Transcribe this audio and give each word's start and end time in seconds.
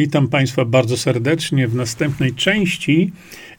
Witam 0.00 0.28
Państwa 0.28 0.64
bardzo 0.64 0.96
serdecznie 0.96 1.68
w 1.68 1.74
następnej 1.74 2.34
części 2.34 3.12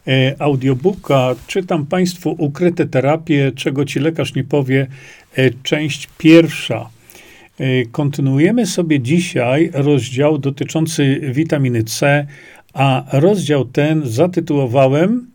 e, 0.08 0.36
audiobooka. 0.40 1.36
Czytam 1.48 1.86
Państwu 1.86 2.36
Ukryte 2.38 2.86
terapie, 2.86 3.52
czego 3.56 3.86
Ci 3.86 4.00
lekarz 4.00 4.36
nie 4.36 4.44
powie, 4.44 4.88
e, 5.36 5.50
część 5.64 6.10
pierwsza. 6.18 6.90
E, 7.60 7.86
kontynuujemy 7.86 8.66
sobie 8.66 9.00
dzisiaj 9.00 9.72
rozdział 9.74 10.38
dotyczący 10.38 11.22
witaminy 11.34 11.84
C, 11.84 12.26
a 12.74 13.04
rozdział 13.12 13.66
ten 13.66 14.02
zatytułowałem 14.06 15.28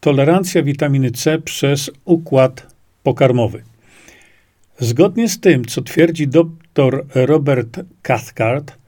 Tolerancja 0.00 0.62
witaminy 0.62 1.10
C 1.10 1.38
przez 1.38 1.90
układ 2.04 2.74
pokarmowy. 3.02 3.62
Zgodnie 4.78 5.28
z 5.28 5.40
tym, 5.40 5.64
co 5.64 5.82
twierdzi 5.82 6.28
dr 6.28 7.04
Robert 7.14 7.80
Cathcart, 8.02 8.81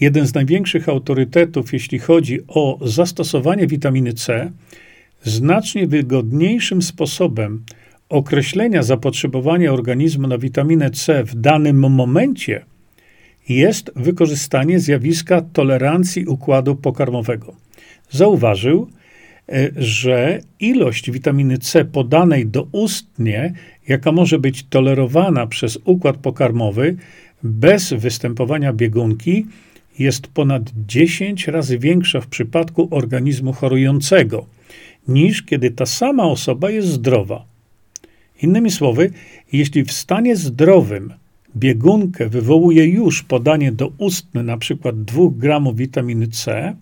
jeden 0.00 0.26
z 0.26 0.34
największych 0.34 0.88
autorytetów, 0.88 1.72
jeśli 1.72 1.98
chodzi 1.98 2.38
o 2.48 2.78
zastosowanie 2.82 3.66
witaminy 3.66 4.12
C, 4.12 4.50
znacznie 5.22 5.86
wygodniejszym 5.86 6.82
sposobem 6.82 7.64
określenia 8.08 8.82
zapotrzebowania 8.82 9.72
organizmu 9.72 10.28
na 10.28 10.38
witaminę 10.38 10.90
C 10.90 11.24
w 11.24 11.34
danym 11.34 11.78
momencie 11.90 12.64
jest 13.48 13.90
wykorzystanie 13.96 14.80
zjawiska 14.80 15.42
tolerancji 15.52 16.26
układu 16.26 16.76
pokarmowego. 16.76 17.54
Zauważył, 18.10 18.88
e, 19.48 19.70
że 19.76 20.40
ilość 20.60 21.10
witaminy 21.10 21.58
C 21.58 21.84
podanej 21.84 22.46
doustnie, 22.46 23.52
jaka 23.88 24.12
może 24.12 24.38
być 24.38 24.66
tolerowana 24.70 25.46
przez 25.46 25.78
układ 25.84 26.16
pokarmowy 26.16 26.96
bez 27.42 27.92
występowania 27.92 28.72
biegunki, 28.72 29.46
jest 30.00 30.26
ponad 30.26 30.62
10 30.86 31.48
razy 31.48 31.78
większa 31.78 32.20
w 32.20 32.26
przypadku 32.26 32.88
organizmu 32.90 33.52
chorującego, 33.52 34.46
niż 35.08 35.42
kiedy 35.42 35.70
ta 35.70 35.86
sama 35.86 36.24
osoba 36.24 36.70
jest 36.70 36.88
zdrowa. 36.88 37.44
Innymi 38.42 38.70
słowy, 38.70 39.10
jeśli 39.52 39.84
w 39.84 39.92
stanie 39.92 40.36
zdrowym 40.36 41.12
biegunkę 41.56 42.28
wywołuje 42.28 42.84
już 42.84 43.22
podanie 43.22 43.72
doustne 43.72 44.40
np. 44.40 44.92
2 44.92 45.22
gramów 45.30 45.76
witaminy 45.76 46.28
C, 46.28 46.76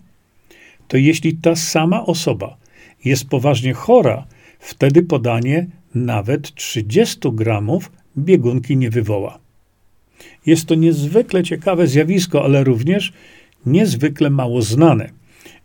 to 0.87 0.97
jeśli 0.97 1.37
ta 1.37 1.55
sama 1.55 2.05
osoba 2.05 2.57
jest 3.05 3.29
poważnie 3.29 3.73
chora, 3.73 4.27
wtedy 4.59 5.03
podanie 5.03 5.67
nawet 5.95 6.53
30 6.55 7.19
gramów 7.33 7.91
biegunki 8.17 8.77
nie 8.77 8.89
wywoła. 8.89 9.39
Jest 10.45 10.65
to 10.65 10.75
niezwykle 10.75 11.43
ciekawe 11.43 11.87
zjawisko, 11.87 12.43
ale 12.43 12.63
również 12.63 13.13
niezwykle 13.65 14.29
mało 14.29 14.61
znane. 14.61 15.09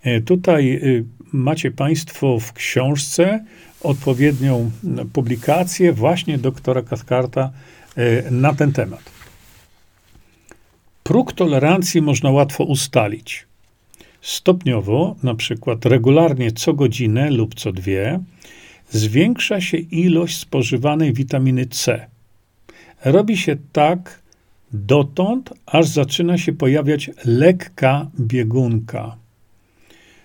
E, 0.03 0.20
tutaj 0.20 0.72
y, 0.72 1.05
macie 1.33 1.70
Państwo 1.70 2.41
w 2.41 2.53
książce 2.53 3.44
odpowiednią 3.81 4.70
publikację 5.12 5.92
właśnie 5.92 6.39
doktora 6.39 6.83
Cathcarta 6.83 7.50
e, 7.97 8.31
na 8.31 8.55
ten 8.55 8.72
temat. 8.72 9.14
Próg 11.03 11.33
tolerancji 11.33 12.03
można 12.03 12.31
łatwo 12.31 12.64
ustalić. 12.64 13.47
Stopniowo, 14.22 15.16
na 15.22 15.34
przykład 15.34 15.86
regularnie 15.86 16.53
co 16.53 16.75
godzinę 16.75 17.31
lub 17.31 17.55
co 17.55 17.72
dwie, 17.72 18.20
zwiększa 18.91 19.61
się 19.61 19.77
ilość 19.77 20.38
spożywanej 20.38 21.12
witaminy 21.12 21.66
C. 21.66 22.06
Robi 23.05 23.36
się 23.36 23.56
tak 23.72 24.23
dotąd, 24.75 25.53
aż 25.67 25.89
zaczyna 25.89 26.39
się 26.39 26.53
pojawiać 26.53 27.11
lekka 27.25 28.11
biegunka. 28.20 29.16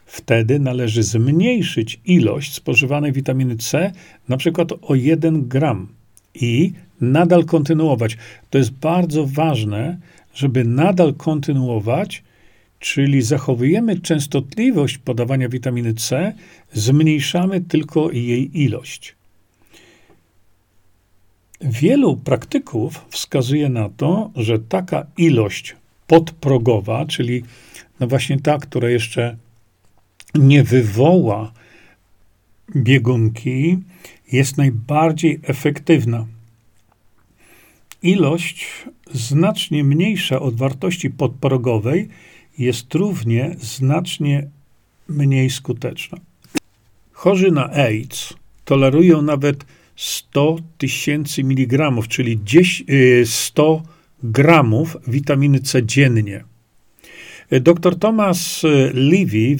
Wtedy 0.05 0.59
należy 0.59 1.03
zmniejszyć 1.03 1.99
ilość 2.05 2.53
spożywanej 2.53 3.11
witaminy 3.11 3.55
C, 3.55 3.91
na 4.29 4.37
przykład 4.37 4.69
o 4.81 4.95
1 4.95 5.47
gram 5.47 5.87
i 6.35 6.73
nadal 7.01 7.45
kontynuować. 7.45 8.17
To 8.49 8.57
jest 8.57 8.71
bardzo 8.71 9.25
ważne, 9.27 9.97
żeby 10.33 10.65
nadal 10.65 11.13
kontynuować, 11.13 12.23
czyli 12.79 13.21
zachowujemy 13.21 13.99
częstotliwość 13.99 14.97
podawania 14.97 15.49
witaminy 15.49 15.93
C, 15.93 16.33
zmniejszamy 16.73 17.61
tylko 17.61 18.11
jej 18.11 18.61
ilość. 18.63 19.18
Wielu 21.61 22.17
praktyków 22.17 23.05
wskazuje 23.09 23.69
na 23.69 23.89
to, 23.89 24.31
że 24.35 24.59
taka 24.59 25.05
ilość 25.17 25.75
podprogowa, 26.07 27.05
czyli 27.05 27.43
no 27.99 28.07
właśnie 28.07 28.39
ta, 28.39 28.57
która 28.57 28.89
jeszcze 28.89 29.37
nie 30.35 30.63
wywoła 30.63 31.51
biegunki, 32.75 33.77
jest 34.31 34.57
najbardziej 34.57 35.39
efektywna. 35.43 36.25
Ilość 38.01 38.67
znacznie 39.11 39.83
mniejsza 39.83 40.39
od 40.39 40.55
wartości 40.55 41.09
podprogowej 41.09 42.09
jest 42.57 42.95
równie 42.95 43.55
znacznie 43.59 44.47
mniej 45.07 45.49
skuteczna. 45.49 46.17
Chorzy 47.11 47.51
na 47.51 47.69
AIDS 47.69 48.33
tolerują 48.65 49.21
nawet 49.21 49.65
100 49.99 50.57
tysięcy 50.77 51.43
miligramów, 51.43 52.07
czyli 52.07 52.39
100 53.25 53.81
y, 53.83 53.87
gramów 54.23 54.97
witaminy 55.07 55.59
C 55.59 55.85
dziennie. 55.85 56.43
Dr 57.61 57.99
Thomas 57.99 58.63
Levy, 58.93 59.55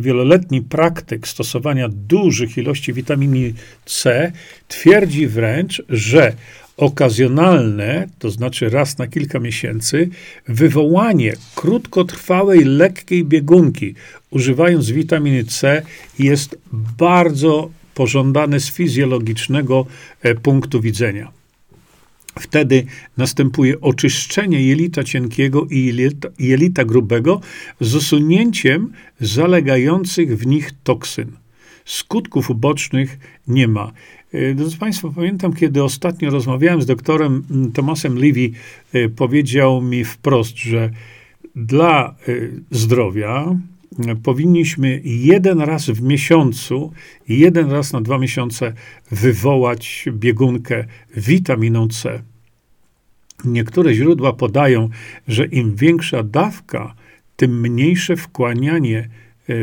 wieloletni 0.00 0.62
praktyk 0.62 1.28
stosowania 1.28 1.88
dużych 1.88 2.58
ilości 2.58 2.92
witaminy 2.92 3.52
C, 3.84 4.32
twierdzi 4.68 5.26
wręcz, 5.26 5.82
że 5.88 6.32
okazjonalne, 6.76 8.08
to 8.18 8.30
znaczy 8.30 8.70
raz 8.70 8.98
na 8.98 9.06
kilka 9.06 9.40
miesięcy, 9.40 10.08
wywołanie 10.48 11.32
krótkotrwałej, 11.54 12.64
lekkiej 12.64 13.24
biegunki, 13.24 13.94
używając 14.30 14.90
witaminy 14.90 15.44
C, 15.44 15.82
jest 16.18 16.58
bardzo 16.98 17.70
pożądane 17.96 18.60
z 18.60 18.70
fizjologicznego 18.70 19.86
e, 20.22 20.34
punktu 20.34 20.80
widzenia. 20.80 21.32
Wtedy 22.40 22.84
następuje 23.16 23.80
oczyszczenie 23.80 24.62
jelita 24.62 25.04
cienkiego 25.04 25.66
i 25.70 25.94
jelita, 26.38 26.84
grubego 26.84 27.40
z 27.80 27.94
usunięciem 27.94 28.92
zalegających 29.20 30.38
w 30.38 30.46
nich 30.46 30.70
toksyn. 30.84 31.32
Skutków 31.84 32.50
ubocznych 32.50 33.18
nie 33.48 33.68
ma. 33.68 33.92
E, 34.32 34.54
drodzy 34.54 34.78
Państwo, 34.78 35.12
pamiętam, 35.12 35.52
kiedy 35.52 35.84
ostatnio 35.84 36.30
rozmawiałem 36.30 36.82
z 36.82 36.86
doktorem 36.86 37.42
Tomasem 37.74 38.18
Levy, 38.18 38.50
e, 38.92 39.08
powiedział 39.08 39.82
mi 39.82 40.04
wprost, 40.04 40.56
że 40.58 40.90
dla 41.54 42.14
zdrowia, 42.70 43.56
powinniśmy 44.22 45.00
jeden 45.04 45.60
raz 45.60 45.86
w 45.90 46.02
miesiącu, 46.02 46.92
jeden 47.28 47.70
raz 47.70 47.92
na 47.92 48.00
dwa 48.00 48.18
miesiące 48.18 48.72
wywołać 49.10 50.04
biegunkę 50.12 50.84
witaminą 51.16 51.88
C. 51.88 52.22
Niektóre 53.44 53.94
źródła 53.94 54.32
podają, 54.32 54.88
że 55.28 55.46
im 55.46 55.76
większa 55.76 56.22
dawka, 56.22 56.94
tym 57.36 57.60
mniejsze 57.60 58.16
wkłanianie 58.16 59.08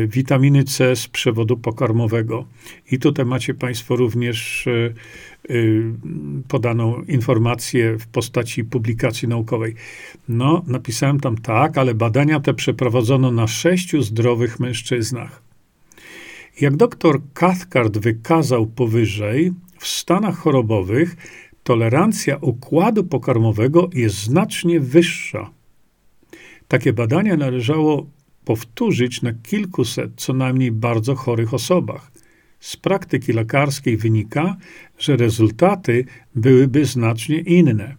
witaminy 0.06 0.64
C 0.64 0.96
z 0.96 1.08
przewodu 1.08 1.56
pokarmowego. 1.56 2.44
I 2.90 2.98
tutaj 2.98 3.24
macie 3.24 3.54
Państwo 3.54 3.96
również 3.96 4.66
e, 4.66 4.70
e, 4.70 5.54
podaną 6.48 7.02
informację 7.02 7.98
w 7.98 8.06
postaci 8.06 8.64
publikacji 8.64 9.28
naukowej. 9.28 9.74
No, 10.28 10.62
napisałem 10.66 11.20
tam 11.20 11.38
tak, 11.38 11.78
ale 11.78 11.94
badania 11.94 12.40
te 12.40 12.54
przeprowadzono 12.54 13.30
na 13.30 13.46
sześciu 13.46 14.02
zdrowych 14.02 14.60
mężczyznach. 14.60 15.42
Jak 16.60 16.76
doktor 16.76 17.20
Cathcart 17.34 17.98
wykazał 17.98 18.66
powyżej, 18.66 19.52
w 19.78 19.86
stanach 19.86 20.36
chorobowych 20.36 21.16
tolerancja 21.62 22.36
układu 22.36 23.04
pokarmowego 23.04 23.90
jest 23.94 24.16
znacznie 24.16 24.80
wyższa. 24.80 25.50
Takie 26.68 26.92
badania 26.92 27.36
należało 27.36 28.06
powtórzyć 28.44 29.22
na 29.22 29.32
kilkuset 29.32 30.10
co 30.16 30.32
najmniej 30.32 30.72
bardzo 30.72 31.14
chorych 31.14 31.54
osobach. 31.54 32.12
Z 32.60 32.76
praktyki 32.76 33.32
lekarskiej 33.32 33.96
wynika, 33.96 34.56
że 34.98 35.16
rezultaty 35.16 36.04
byłyby 36.34 36.84
znacznie 36.84 37.38
inne. 37.38 37.94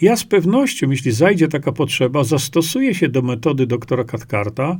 Ja 0.00 0.16
z 0.16 0.24
pewnością, 0.24 0.90
jeśli 0.90 1.12
zajdzie 1.12 1.48
taka 1.48 1.72
potrzeba, 1.72 2.24
zastosuję 2.24 2.94
się 2.94 3.08
do 3.08 3.22
metody 3.22 3.66
doktora 3.66 4.04
Katkarta, 4.04 4.78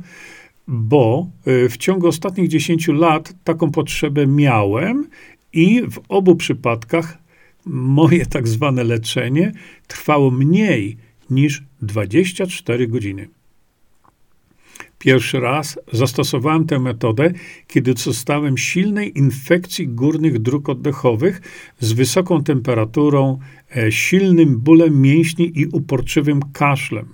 bo 0.67 1.29
y, 1.47 1.69
w 1.69 1.77
ciągu 1.77 2.07
ostatnich 2.07 2.47
10 2.47 2.87
lat 2.87 3.33
taką 3.43 3.71
potrzebę 3.71 4.27
miałem 4.27 5.07
i 5.53 5.81
w 5.91 5.99
obu 6.09 6.35
przypadkach 6.35 7.17
moje 7.65 8.25
tak 8.25 8.47
zwane 8.47 8.83
leczenie 8.83 9.51
trwało 9.87 10.31
mniej 10.31 10.97
niż 11.29 11.63
24 11.81 12.87
godziny. 12.87 13.27
Pierwszy 15.07 15.39
raz 15.39 15.79
zastosowałem 15.93 16.65
tę 16.65 16.79
metodę, 16.79 17.33
kiedy 17.67 17.93
dostałem 17.93 18.57
silnej 18.57 19.17
infekcji 19.17 19.87
górnych 19.87 20.39
dróg 20.39 20.69
oddechowych 20.69 21.41
z 21.79 21.93
wysoką 21.93 22.43
temperaturą, 22.43 23.39
e, 23.75 23.91
silnym 23.91 24.57
bólem 24.57 25.01
mięśni 25.01 25.51
i 25.59 25.65
uporczywym 25.65 26.39
kaszlem. 26.53 27.05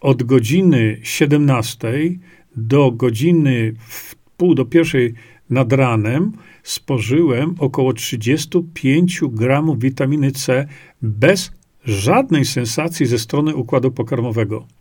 Od 0.00 0.22
godziny 0.22 1.00
17 1.02 2.18
do 2.56 2.92
godziny 2.92 3.74
pół 4.36 4.54
do 4.54 4.64
pierwszej 4.64 5.14
nad 5.50 5.72
ranem 5.72 6.32
spożyłem 6.62 7.54
około 7.58 7.92
35 7.92 9.20
gramów 9.28 9.80
witaminy 9.80 10.32
C 10.32 10.66
bez 11.02 11.52
żadnej 11.84 12.44
sensacji 12.44 13.06
ze 13.06 13.18
strony 13.18 13.54
układu 13.54 13.90
pokarmowego. 13.90 14.75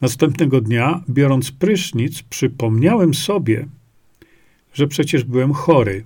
Następnego 0.00 0.60
dnia, 0.60 1.00
biorąc 1.08 1.50
prysznic, 1.50 2.22
przypomniałem 2.22 3.14
sobie, 3.14 3.66
że 4.74 4.86
przecież 4.86 5.24
byłem 5.24 5.52
chory. 5.52 6.04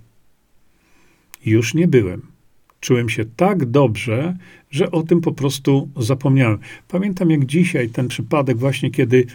Już 1.47 1.75
nie 1.75 1.89
byłem. 1.89 2.23
Czułem 2.81 3.09
się 3.09 3.25
tak 3.25 3.65
dobrze, 3.65 4.37
że 4.71 4.91
o 4.91 5.03
tym 5.03 5.21
po 5.21 5.33
prostu 5.33 5.89
zapomniałem. 5.97 6.59
Pamiętam 6.89 7.31
jak 7.31 7.47
dzisiaj 7.47 7.89
ten 7.89 8.09
przypadek, 8.09 8.59
właśnie 8.59 8.91
kiedy 8.91 9.27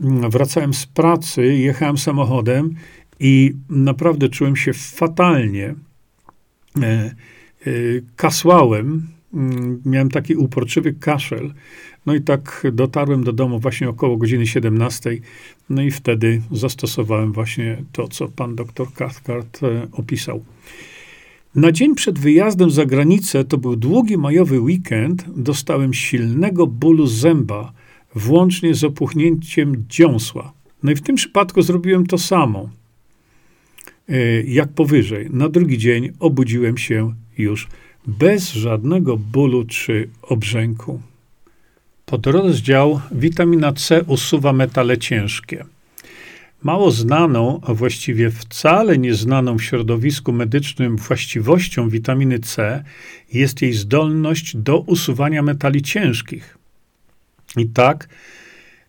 mm, 0.00 0.30
wracałem 0.30 0.74
z 0.74 0.86
pracy, 0.86 1.46
jechałem 1.46 1.98
samochodem 1.98 2.74
i 3.20 3.54
naprawdę 3.70 4.28
czułem 4.28 4.56
się 4.56 4.72
fatalnie. 4.72 5.74
E, 6.82 6.84
e, 6.86 7.14
kasłałem, 8.16 9.08
miałem 9.84 10.10
taki 10.10 10.34
uporczywy 10.34 10.92
kaszel. 10.92 11.52
No 12.06 12.14
i 12.14 12.20
tak 12.20 12.66
dotarłem 12.72 13.24
do 13.24 13.32
domu 13.32 13.58
właśnie 13.58 13.88
około 13.88 14.16
godziny 14.16 14.46
17. 14.46 15.10
No 15.70 15.82
i 15.82 15.90
wtedy 15.90 16.42
zastosowałem 16.52 17.32
właśnie 17.32 17.82
to, 17.92 18.08
co 18.08 18.28
pan 18.28 18.56
doktor 18.56 18.92
Cathcart 18.92 19.62
e, 19.62 19.86
opisał. 19.92 20.44
Na 21.54 21.72
dzień 21.72 21.94
przed 21.94 22.18
wyjazdem 22.18 22.70
za 22.70 22.86
granicę, 22.86 23.44
to 23.44 23.58
był 23.58 23.76
długi 23.76 24.18
majowy 24.18 24.60
weekend, 24.60 25.24
dostałem 25.36 25.94
silnego 25.94 26.66
bólu 26.66 27.06
zęba, 27.06 27.72
włącznie 28.14 28.74
z 28.74 28.84
opuchnięciem 28.84 29.84
dziąsła. 29.88 30.52
No 30.82 30.92
i 30.92 30.94
w 30.94 31.02
tym 31.02 31.16
przypadku 31.16 31.62
zrobiłem 31.62 32.06
to 32.06 32.18
samo. 32.18 32.70
E, 34.08 34.42
jak 34.42 34.68
powyżej. 34.68 35.26
Na 35.30 35.48
drugi 35.48 35.78
dzień 35.78 36.12
obudziłem 36.18 36.78
się 36.78 37.14
już 37.38 37.68
bez 38.06 38.52
żadnego 38.52 39.16
bólu 39.16 39.64
czy 39.64 40.08
obrzęku. 40.22 41.00
Podrozdział 42.06 43.00
witamina 43.12 43.72
C 43.72 44.02
usuwa 44.02 44.52
metale 44.52 44.98
ciężkie. 44.98 45.64
Mało 46.62 46.90
znaną, 46.90 47.60
a 47.62 47.74
właściwie 47.74 48.30
wcale 48.30 48.98
nieznaną 48.98 49.58
w 49.58 49.62
środowisku 49.62 50.32
medycznym 50.32 50.96
właściwością 50.96 51.88
witaminy 51.88 52.38
C 52.38 52.84
jest 53.32 53.62
jej 53.62 53.72
zdolność 53.72 54.56
do 54.56 54.78
usuwania 54.78 55.42
metali 55.42 55.82
ciężkich. 55.82 56.58
I 57.56 57.66
tak, 57.66 58.08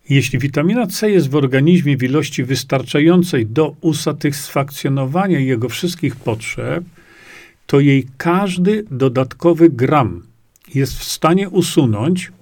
jeśli 0.08 0.38
witamina 0.38 0.86
C 0.86 1.10
jest 1.10 1.30
w 1.30 1.34
organizmie 1.34 1.96
w 1.96 2.02
ilości 2.02 2.44
wystarczającej 2.44 3.46
do 3.46 3.76
usatysfakcjonowania 3.80 5.38
jego 5.38 5.68
wszystkich 5.68 6.16
potrzeb, 6.16 6.84
to 7.72 7.80
jej 7.80 8.06
każdy 8.16 8.84
dodatkowy 8.90 9.70
gram 9.70 10.22
jest 10.74 10.98
w 10.98 11.04
stanie 11.04 11.48
usunąć 11.48 12.32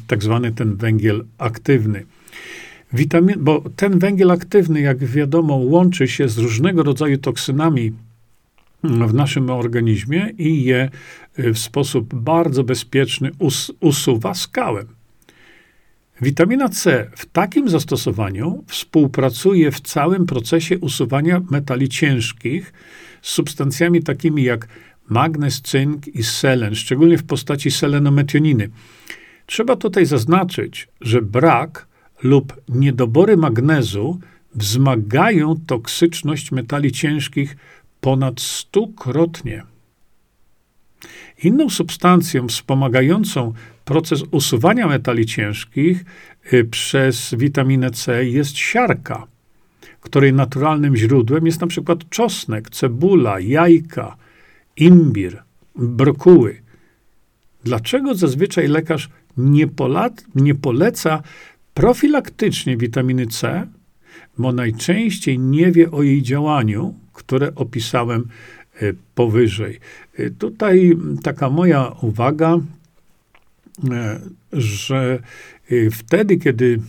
tak 0.07 0.23
zwany 0.23 0.51
ten 0.51 0.75
węgiel 0.75 1.25
aktywny. 1.37 2.05
Witamin, 2.93 3.35
bo 3.39 3.63
ten 3.75 3.99
węgiel 3.99 4.31
aktywny, 4.31 4.81
jak 4.81 4.97
wiadomo, 4.97 5.55
łączy 5.55 6.07
się 6.07 6.29
z 6.29 6.37
różnego 6.37 6.83
rodzaju 6.83 7.17
toksynami 7.17 7.91
w 8.83 9.13
naszym 9.13 9.49
organizmie 9.49 10.29
i 10.37 10.63
je 10.63 10.89
e, 11.37 11.53
w 11.53 11.59
sposób 11.59 12.15
bardzo 12.15 12.63
bezpieczny 12.63 13.31
us, 13.39 13.71
usuwa 13.79 14.33
skałem. 14.33 14.87
Witamina 16.21 16.69
C 16.69 17.09
w 17.15 17.25
takim 17.25 17.69
zastosowaniu 17.69 18.63
współpracuje 18.67 19.71
w 19.71 19.81
całym 19.81 20.25
procesie 20.25 20.79
usuwania 20.79 21.41
metali 21.49 21.89
ciężkich 21.89 22.73
z 23.21 23.29
substancjami 23.29 24.03
takimi 24.03 24.43
jak 24.43 24.67
magnez, 25.09 25.61
cynk 25.61 26.07
i 26.07 26.23
selen, 26.23 26.75
szczególnie 26.75 27.17
w 27.17 27.23
postaci 27.23 27.71
selenometioniny. 27.71 28.69
Trzeba 29.45 29.75
tutaj 29.75 30.05
zaznaczyć, 30.05 30.87
że 31.01 31.21
brak 31.21 31.87
lub 32.23 32.61
niedobory 32.69 33.37
magnezu 33.37 34.19
wzmagają 34.55 35.55
toksyczność 35.67 36.51
metali 36.51 36.91
ciężkich 36.91 37.57
ponad 38.01 38.41
stukrotnie. 38.41 39.63
Inną 41.43 41.69
substancją 41.69 42.47
wspomagającą 42.47 43.53
proces 43.89 44.23
usuwania 44.31 44.87
metali 44.87 45.25
ciężkich 45.25 46.05
y, 46.53 46.65
przez 46.65 47.35
witaminę 47.37 47.91
C 47.91 48.25
jest 48.25 48.57
siarka, 48.57 49.27
której 50.01 50.33
naturalnym 50.33 50.95
źródłem 50.95 51.45
jest 51.45 51.61
na 51.61 51.67
przykład 51.67 52.09
czosnek, 52.09 52.69
cebula, 52.69 53.39
jajka, 53.39 54.17
imbir, 54.77 55.43
brokuły. 55.75 56.61
Dlaczego 57.63 58.15
zazwyczaj 58.15 58.67
lekarz 58.67 59.09
nie, 59.37 59.67
nie 60.35 60.55
poleca 60.55 61.23
profilaktycznie 61.73 62.77
witaminy 62.77 63.27
C, 63.27 63.67
bo 64.37 64.51
najczęściej 64.51 65.39
nie 65.39 65.71
wie 65.71 65.91
o 65.91 66.03
jej 66.03 66.21
działaniu, 66.21 66.93
które 67.13 67.55
opisałem 67.55 68.27
e, 68.81 68.93
powyżej. 69.15 69.79
E, 70.17 70.29
tutaj 70.29 70.97
taka 71.23 71.49
moja 71.49 71.91
uwaga, 72.01 72.59
że 74.53 75.19
wtedy, 75.91 76.37
kiedy 76.37 76.79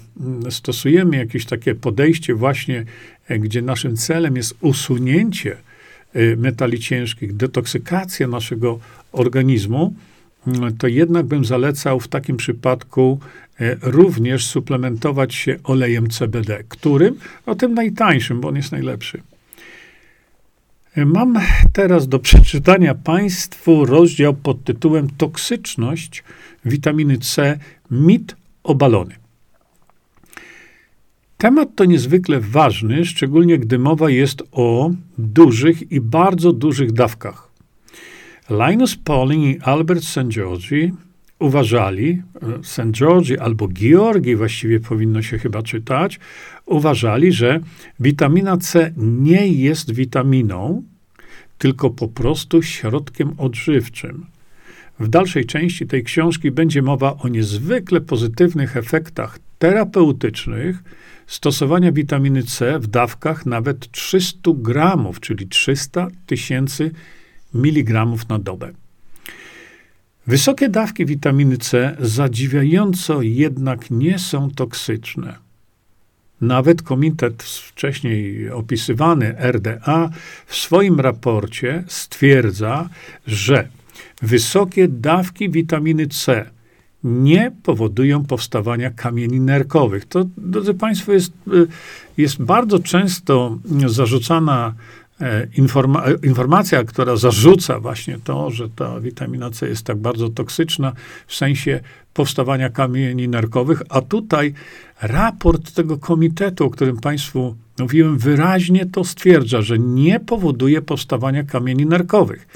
stosujemy 0.51 1.17
jakieś 1.17 1.45
takie 1.45 1.75
podejście, 1.75 2.35
właśnie 2.35 2.85
gdzie 3.31 3.63
naszym 3.63 3.97
celem 3.97 4.37
jest 4.37 4.57
usunięcie 4.61 5.57
metali 6.37 6.79
ciężkich, 6.79 7.37
detoksykacja 7.37 8.29
naszego 8.29 8.79
organizmu, 9.13 9.95
to 10.79 10.87
jednak 10.87 11.27
bym 11.27 11.45
zalecał 11.45 12.01
w 12.01 12.09
takim 12.09 12.37
przypadku 12.37 13.21
e, 13.61 13.77
również 13.83 14.47
suplementować 14.47 15.35
się 15.35 15.57
olejem 15.65 16.11
CBD, 16.11 16.65
którym, 16.69 17.19
o 17.47 17.55
tym 17.55 17.75
najtańszym, 17.75 18.41
bo 18.41 18.49
on 18.49 18.57
jest 18.57 18.73
najlepszy. 18.73 19.23
Mam 20.97 21.39
teraz 21.73 22.09
do 22.09 22.19
przeczytania 22.19 22.95
Państwu 22.95 23.85
rozdział 23.85 24.35
pod 24.35 24.65
tytułem 24.65 25.09
Toksyczność 25.11 26.25
witaminy 26.65 27.19
C, 27.19 27.59
mit 27.91 28.37
obalony. 28.63 29.15
Temat 31.39 31.69
to 31.75 31.85
niezwykle 31.85 32.41
ważny, 32.41 33.05
szczególnie 33.05 33.59
gdy 33.59 33.79
mowa 33.79 34.11
jest 34.11 34.43
o 34.53 34.91
dużych 35.19 35.93
i 35.93 36.01
bardzo 36.01 36.53
dużych 36.53 36.93
dawkach. 36.93 37.51
Linus 38.51 38.97
Pauling 38.97 39.57
i 39.57 39.61
Albert 39.61 40.05
St. 40.05 40.29
Georgi 40.29 40.93
uważali, 41.41 42.23
e, 42.43 42.65
St. 42.65 42.91
Georgi 42.91 43.39
albo 43.39 43.69
Georgi 43.69 44.37
właściwie 44.37 44.81
powinno 44.81 45.23
się 45.23 45.39
chyba 45.39 45.63
czytać, 45.63 46.21
uważali, 46.67 47.33
że 47.33 47.61
witamina 48.01 48.57
C 48.57 48.93
nie 48.97 49.49
jest 49.49 49.91
witaminą, 49.91 50.83
tylko 51.59 51.91
po 51.91 52.09
prostu 52.09 52.63
środkiem 52.63 53.33
odżywczym. 53.39 54.27
W 55.01 55.09
dalszej 55.09 55.45
części 55.45 55.87
tej 55.87 56.05
książki 56.05 56.51
będzie 56.51 56.83
mowa 56.83 57.17
o 57.17 57.29
niezwykle 57.29 58.01
pozytywnych 58.01 58.77
efektach 58.77 59.39
terapeutycznych 59.59 60.83
stosowania 61.27 61.93
witaminy 61.93 62.43
C 62.43 62.79
w 62.79 62.87
dawkach 62.87 63.47
nawet 63.47 63.91
300 63.91 64.51
gramów, 64.55 65.21
czyli 65.21 65.49
300 65.49 66.09
tysięcy 66.27 66.91
miligramów 67.55 68.29
na 68.29 68.39
dobę. 68.39 68.73
Wysokie 70.27 70.69
dawki 70.69 71.07
witaminy 71.07 71.57
C 71.57 71.97
zadziwiająco 72.01 73.23
jednak 73.23 73.91
nie 73.91 74.19
są 74.19 74.51
toksyczne. 74.51 75.39
Nawet 76.41 76.83
komitet 76.83 77.43
wcześniej 77.43 78.51
opisywany 78.51 79.35
RDA 79.39 80.11
w 80.47 80.57
swoim 80.57 81.01
raporcie 81.01 81.85
stwierdza, 81.87 82.89
że 83.27 83.69
wysokie 84.23 84.89
dawki 84.89 85.51
witaminy 85.51 86.07
C 86.07 86.51
nie 87.05 87.53
powodują 87.63 88.25
powstawania 88.25 88.91
kamieni 88.91 89.41
nerkowych. 89.41 90.05
To, 90.05 90.25
drodzy 90.37 90.75
Państwo, 90.75 91.13
jest, 91.13 91.33
y, 91.53 91.67
jest 92.17 92.43
bardzo 92.43 92.79
często 92.79 93.59
zarzucana 93.87 94.75
informa 95.57 96.05
informacja, 96.23 96.85
która 96.85 97.17
zarzuca 97.17 97.81
właśnie 97.81 98.19
to, 98.25 98.51
że 98.51 98.69
ta 98.69 99.01
witamina 99.01 99.51
C 99.51 99.69
jest 99.69 99.87
tak 99.87 99.99
bardzo 99.99 100.29
toksyczna 100.29 100.93
w 101.27 101.35
sensie 101.35 101.81
powstawania 102.15 102.71
kamieni 102.71 103.29
nerkowych, 103.29 103.83
a 103.89 104.01
tutaj 104.01 104.55
raport 105.03 105.73
tego 105.73 105.99
komitetu, 105.99 106.65
o 106.65 106.71
którym 106.71 106.97
Państwu 106.97 107.57
mówiłem, 107.79 108.19
wyraźnie 108.19 108.87
to 108.87 109.05
stwierdza, 109.05 109.63
że 109.63 109.79
nie 109.79 110.21
powoduje 110.21 110.83
powstawania 110.83 111.45
kamieni 111.45 111.87
nerkowych 111.87 112.47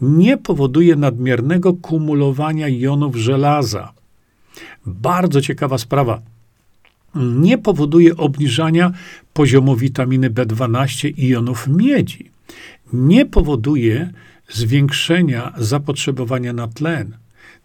nie 0.00 0.36
powoduje 0.36 0.96
nadmiernego 0.96 1.74
kumulowania 1.74 2.68
jonów 2.68 3.16
żelaza. 3.16 3.92
Bardzo 4.86 5.40
ciekawa 5.40 5.78
sprawa. 5.78 6.20
Nie 7.16 7.58
powoduje 7.58 8.16
obniżania 8.16 8.92
poziomu 9.32 9.76
witaminy 9.76 10.30
B12 10.30 11.12
i 11.16 11.28
jonów 11.28 11.68
miedzi. 11.68 12.30
Nie 12.92 13.26
powoduje 13.26 14.12
zwiększenia 14.48 15.52
zapotrzebowania 15.58 16.52
na 16.52 16.68
tlen. 16.68 17.16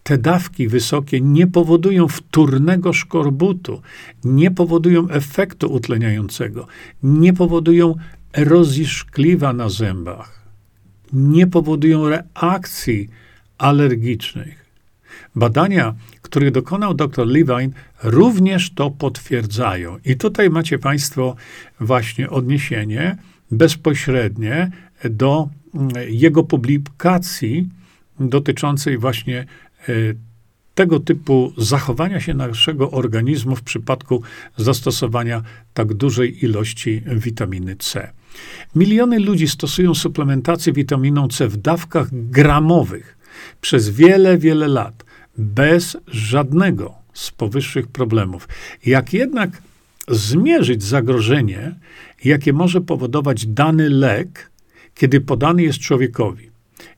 Te 0.03 0.17
dawki 0.17 0.67
wysokie 0.67 1.21
nie 1.21 1.47
powodują 1.47 2.07
wtórnego 2.07 2.93
szkorbutu, 2.93 3.81
nie 4.23 4.51
powodują 4.51 5.09
efektu 5.09 5.73
utleniającego, 5.73 6.67
nie 7.03 7.33
powodują 7.33 7.95
erozji 8.33 8.85
szkliwa 8.85 9.53
na 9.53 9.69
zębach 9.69 10.41
nie 11.13 11.47
powodują 11.47 12.09
reakcji 12.09 13.09
alergicznych. 13.57 14.60
Badania, 15.35 15.93
których 16.21 16.51
dokonał 16.51 16.93
dr 16.93 17.27
Levine, 17.27 17.73
również 18.03 18.71
to 18.73 18.91
potwierdzają. 18.91 19.97
I 20.05 20.15
tutaj 20.15 20.49
macie 20.49 20.79
Państwo 20.79 21.35
właśnie 21.79 22.29
odniesienie 22.29 23.17
bezpośrednie 23.51 24.71
do 25.09 25.49
mm, 25.73 25.89
jego 26.07 26.43
publikacji 26.43 27.69
dotyczącej 28.19 28.97
właśnie 28.97 29.45
e, 29.87 29.93
tego 30.75 30.99
typu 30.99 31.53
zachowania 31.57 32.19
się 32.19 32.33
naszego 32.33 32.91
organizmu 32.91 33.55
w 33.55 33.61
przypadku 33.61 34.21
zastosowania 34.57 35.41
tak 35.73 35.93
dużej 35.93 36.45
ilości 36.45 37.03
witaminy 37.05 37.75
C. 37.75 38.11
Miliony 38.75 39.19
ludzi 39.19 39.47
stosują 39.47 39.95
suplementację 39.95 40.73
witaminą 40.73 41.27
C 41.27 41.47
w 41.47 41.57
dawkach 41.57 42.07
gramowych 42.11 43.17
przez 43.61 43.89
wiele, 43.89 44.37
wiele 44.37 44.67
lat, 44.67 45.03
bez 45.37 45.97
żadnego 46.07 46.93
z 47.13 47.31
powyższych 47.31 47.87
problemów. 47.87 48.47
Jak 48.85 49.13
jednak 49.13 49.61
zmierzyć 50.07 50.83
zagrożenie, 50.83 51.75
jakie 52.23 52.53
może 52.53 52.81
powodować 52.81 53.45
dany 53.45 53.89
lek, 53.89 54.51
kiedy 54.95 55.21
podany 55.21 55.63
jest 55.63 55.79
człowiekowi? 55.79 56.49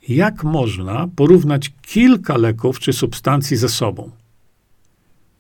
Jak 0.08 0.44
można 0.44 1.08
porównać 1.16 1.72
kilka 1.82 2.38
leków 2.38 2.80
czy 2.80 2.94
substancji 2.94 3.58
ze 3.58 3.70
sobą? 3.70 4.12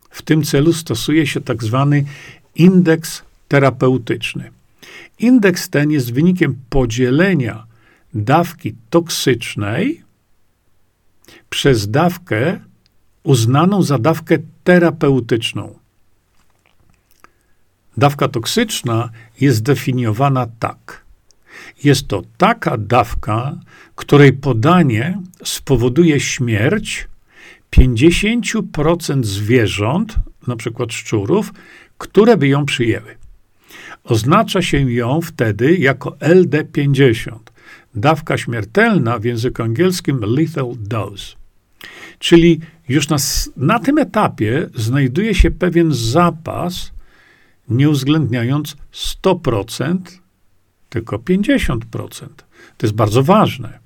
W 0.09 0.21
tym 0.21 0.43
celu 0.43 0.73
stosuje 0.73 1.27
się 1.27 1.41
tak 1.41 1.63
zwany 1.63 2.05
indeks 2.55 3.23
terapeutyczny. 3.47 4.51
Indeks 5.19 5.69
ten 5.69 5.91
jest 5.91 6.13
wynikiem 6.13 6.55
podzielenia 6.69 7.65
dawki 8.13 8.75
toksycznej 8.89 10.03
przez 11.49 11.91
dawkę 11.91 12.59
uznaną 13.23 13.81
za 13.81 13.97
dawkę 13.97 14.37
terapeutyczną. 14.63 15.79
Dawka 17.97 18.27
toksyczna 18.27 19.09
jest 19.41 19.63
definiowana 19.63 20.47
tak. 20.59 21.03
Jest 21.83 22.07
to 22.07 22.21
taka 22.37 22.77
dawka, 22.77 23.57
której 23.95 24.33
podanie 24.33 25.19
spowoduje 25.43 26.19
śmierć 26.19 27.07
50% 27.75 29.23
zwierząt, 29.23 30.15
przykład 30.57 30.93
szczurów, 30.93 31.53
które 31.97 32.37
by 32.37 32.47
ją 32.47 32.65
przyjęły. 32.65 33.17
Oznacza 34.03 34.61
się 34.61 34.91
ją 34.91 35.21
wtedy 35.21 35.77
jako 35.77 36.09
LD50, 36.09 37.39
dawka 37.95 38.37
śmiertelna 38.37 39.19
w 39.19 39.23
języku 39.23 39.63
angielskim 39.63 40.19
lethal 40.21 40.75
dose. 40.79 41.35
Czyli 42.19 42.59
już 42.89 43.09
na, 43.09 43.17
na 43.57 43.79
tym 43.79 43.97
etapie 43.97 44.69
znajduje 44.75 45.35
się 45.35 45.51
pewien 45.51 45.93
zapas, 45.93 46.91
nie 47.69 47.89
uwzględniając 47.89 48.75
100%, 48.93 49.97
tylko 50.89 51.17
50%. 51.17 51.79
To 52.77 52.85
jest 52.85 52.95
bardzo 52.95 53.23
ważne. 53.23 53.79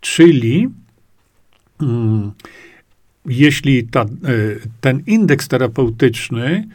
Czyli 0.00 0.68
mm, 1.80 2.32
jeśli 3.26 3.86
ta, 3.86 4.02
e, 4.02 4.06
ten 4.80 5.02
indeks 5.06 5.48
terapeutyczny 5.48 6.68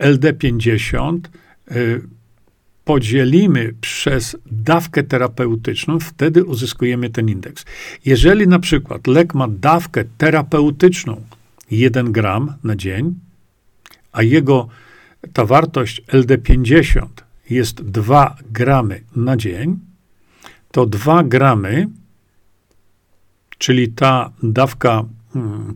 e, 0.00 0.14
LD50 0.14 1.18
Y, 1.72 2.02
podzielimy 2.88 3.74
przez 3.80 4.36
dawkę 4.46 5.02
terapeutyczną, 5.02 6.00
wtedy 6.00 6.44
uzyskujemy 6.44 7.10
ten 7.10 7.28
indeks. 7.28 7.64
Jeżeli 8.04 8.48
na 8.48 8.58
przykład 8.58 9.06
lek 9.06 9.34
ma 9.34 9.48
dawkę 9.48 10.04
terapeutyczną 10.18 11.24
1 11.70 12.12
gram 12.12 12.54
na 12.64 12.76
dzień, 12.76 13.14
a 14.12 14.22
jego 14.22 14.68
ta 15.32 15.44
wartość 15.44 16.02
LD50 16.02 17.06
jest 17.50 17.82
2 17.82 18.36
gramy 18.50 19.00
na 19.16 19.36
dzień, 19.36 19.78
to 20.70 20.86
2 20.86 21.24
gramy, 21.24 21.88
czyli 23.58 23.88
ta 23.88 24.32
dawka 24.42 25.04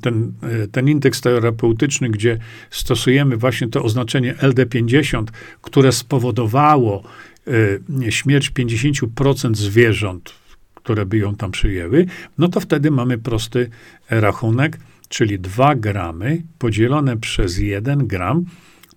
ten, 0.01 0.33
e, 0.43 0.69
ten 0.69 0.89
indeks 0.89 1.21
terapeutyczny, 1.21 2.11
gdzie 2.11 2.39
stosujemy 2.71 3.37
właśnie 3.37 3.69
to 3.69 3.83
oznaczenie 3.83 4.35
LD50, 4.35 5.25
które 5.61 5.93
spowodowało 5.93 7.03
y, 7.49 8.13
śmierć 8.13 8.51
50% 8.51 9.55
zwierząt, 9.55 10.33
które 10.75 11.07
by 11.07 11.19
ją 11.19 11.35
tam 11.37 11.51
przyjęły, 11.51 12.07
no 12.39 12.49
to 12.49 12.61
wtedy 12.61 12.91
mamy 12.91 13.19
prosty 13.19 13.71
rachunek, 14.11 14.79
czyli 15.09 15.39
2 15.39 15.75
gramy 15.75 16.43
podzielone 16.59 17.17
przez 17.17 17.59
1 17.59 18.07
gram 18.07 18.45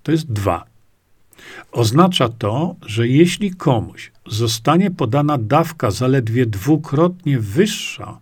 to 0.04 0.12
jest 0.12 0.32
2. 0.32 0.66
Oznacza 1.72 2.30
to, 2.30 2.76
że 2.86 3.08
jeśli 3.08 3.52
komuś 3.52 4.12
zostanie 4.28 4.92
podana 4.92 5.38
dawka 5.38 5.92
zaledwie 5.92 6.46
dwukrotnie 6.46 7.40
wyższa 7.40 8.20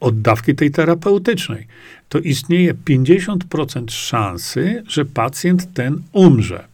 od 0.00 0.20
dawki 0.20 0.54
tej 0.54 0.70
terapeutycznej, 0.70 1.66
to 2.08 2.18
istnieje 2.18 2.74
50% 2.74 3.90
szansy, 3.90 4.82
że 4.88 5.04
pacjent 5.04 5.74
ten 5.74 6.02
umrze. 6.12 6.64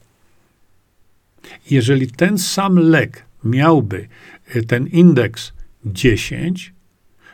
Jeżeli 1.71 2.07
ten 2.07 2.39
sam 2.39 2.79
lek 2.79 3.25
miałby 3.45 4.09
e, 4.55 4.63
ten 4.63 4.87
indeks 4.87 5.53
10, 5.85 6.73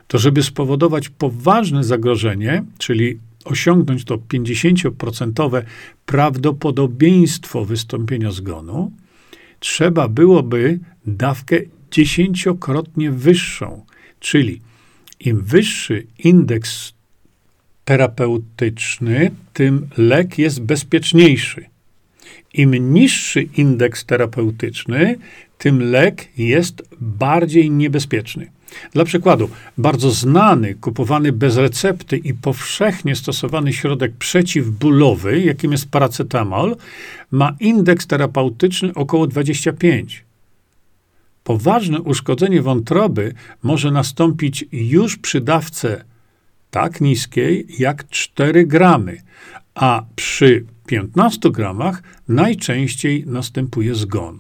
to 0.07 0.19
żeby 0.19 0.43
spowodować 0.43 1.09
poważne 1.09 1.85
zagrożenie, 1.85 2.65
czyli 2.79 3.19
osiągnąć 3.45 4.05
to 4.05 4.17
50% 4.17 5.63
prawdopodobieństwo 6.07 7.65
wystąpienia 7.65 8.33
zgonu, 8.33 8.93
trzeba 9.61 10.09
byłoby 10.09 10.79
dawkę 11.07 11.57
dziesięciokrotnie 11.91 13.11
wyższą, 13.11 13.85
czyli 14.21 14.61
im 15.27 15.41
wyższy 15.41 16.07
indeks 16.19 16.93
terapeutyczny, 17.85 19.31
tym 19.53 19.89
lek 19.97 20.39
jest 20.39 20.61
bezpieczniejszy. 20.61 21.65
Im 22.55 22.95
niższy 22.95 23.43
indeks 23.43 24.05
terapeutyczny, 24.05 25.17
tym 25.59 25.91
lek 25.91 26.29
jest 26.39 26.83
bardziej 27.01 27.71
niebezpieczny. 27.71 28.51
Dla 28.93 29.05
przykładu, 29.05 29.51
bardzo 29.79 30.11
znany, 30.11 30.75
kupowany 30.75 31.33
bez 31.33 31.57
recepty 31.57 32.17
i 32.17 32.35
powszechnie 32.35 33.17
stosowany 33.17 33.73
środek 33.73 34.13
przeciwbólowy, 34.13 35.41
jakim 35.41 35.73
jest 35.73 35.91
paracetamol, 35.91 36.77
ma 37.31 37.57
indeks 37.61 38.07
terapeutyczny 38.07 38.95
około 38.95 39.27
25. 39.27 40.25
Poważne 41.45 42.01
uszkodzenie 42.01 42.63
wątroby 42.63 43.35
może 43.63 43.91
nastąpić 43.91 44.65
już 44.73 45.17
przy 45.17 45.41
dawce 45.41 46.05
tak 46.71 47.01
niskiej 47.01 47.67
jak 47.79 48.09
4 48.09 48.67
gramy, 48.67 49.23
a 49.75 50.03
przy 50.17 50.65
15 50.87 51.51
gramach 51.51 52.03
najczęściej 52.29 53.25
następuje 53.27 53.95
zgon. 53.95 54.39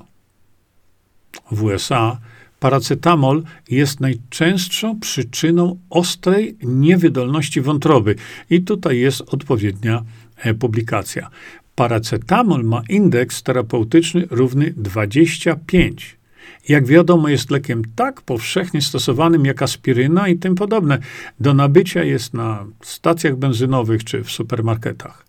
W 1.50 1.62
USA 1.62 2.21
paracetamol 2.61 3.42
jest 3.71 4.00
najczęstszą 4.00 5.00
przyczyną 5.00 5.78
ostrej 5.90 6.56
niewydolności 6.62 7.61
wątroby. 7.61 8.14
I 8.50 8.62
tutaj 8.62 8.99
jest 8.99 9.21
odpowiednia 9.21 10.02
e, 10.37 10.54
publikacja. 10.54 11.30
Paracetamol 11.75 12.64
ma 12.64 12.82
indeks 12.88 13.42
terapeutyczny 13.42 14.26
równy 14.30 14.75
25. 14.76 16.21
Jak 16.68 16.87
wiadomo, 16.87 17.28
jest 17.28 17.50
lekiem 17.50 17.82
tak 17.96 18.20
powszechnie 18.20 18.82
stosowanym 18.82 19.46
jak 19.46 19.62
aspiryna 19.62 20.28
i 20.28 20.37
tym 20.38 20.54
podobne. 20.54 20.99
Do 21.40 21.54
nabycia 21.54 22.04
jest 22.04 22.34
na 22.34 22.66
stacjach 22.82 23.37
benzynowych 23.37 24.04
czy 24.04 24.25
w 24.25 24.30
supermarketach. 24.30 25.26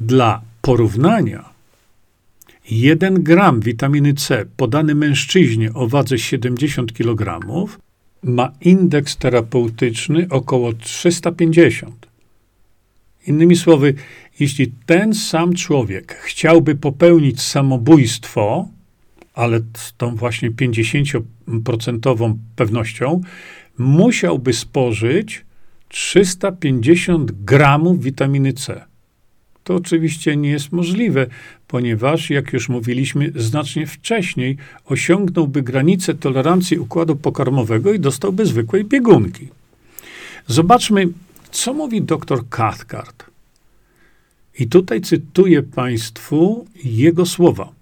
Dla 0.00 0.40
porównania, 0.62 1.52
1 2.70 3.22
gram 3.22 3.60
witaminy 3.60 4.14
C 4.14 4.44
podany 4.56 4.94
mężczyźnie 4.94 5.72
o 5.74 5.88
wadze 5.88 6.18
70 6.18 6.92
kg 6.92 7.40
ma 8.22 8.52
indeks 8.60 9.16
terapeutyczny 9.16 10.26
około 10.30 10.72
350. 10.72 12.06
Innymi 13.26 13.56
słowy, 13.56 13.94
jeśli 14.40 14.72
ten 14.86 15.14
sam 15.14 15.54
człowiek 15.54 16.14
chciałby 16.14 16.74
popełnić 16.74 17.42
samobójstwo, 17.42 18.68
ale 19.34 19.60
z 19.76 19.94
tą 19.96 20.16
właśnie 20.16 20.50
50% 20.50 22.36
pewnością, 22.56 23.20
musiałby 23.78 24.52
spożyć 24.52 25.44
350 25.88 27.32
gramów 27.32 28.02
witaminy 28.02 28.52
C. 28.52 28.84
To 29.64 29.74
oczywiście 29.74 30.36
nie 30.36 30.50
jest 30.50 30.72
możliwe, 30.72 31.26
ponieważ, 31.68 32.30
jak 32.30 32.52
już 32.52 32.68
mówiliśmy 32.68 33.32
znacznie 33.36 33.86
wcześniej, 33.86 34.56
osiągnąłby 34.84 35.62
granicę 35.62 36.14
tolerancji 36.14 36.78
układu 36.78 37.16
pokarmowego 37.16 37.92
i 37.92 38.00
dostałby 38.00 38.46
zwykłej 38.46 38.84
biegunki. 38.84 39.48
Zobaczmy, 40.46 41.08
co 41.50 41.74
mówi 41.74 42.02
dr 42.02 42.48
Cathcart. 42.48 43.24
I 44.58 44.66
tutaj 44.66 45.00
cytuję 45.00 45.62
Państwu 45.62 46.66
jego 46.84 47.26
słowa. 47.26 47.72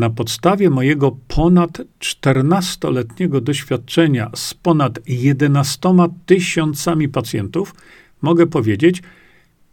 Na 0.00 0.10
podstawie 0.10 0.70
mojego 0.70 1.16
ponad 1.28 1.78
14-letniego 1.98 3.40
doświadczenia 3.40 4.30
z 4.34 4.54
ponad 4.54 4.98
11 5.06 5.88
tysiącami 6.26 7.08
pacjentów, 7.08 7.74
mogę 8.22 8.46
powiedzieć, 8.46 9.02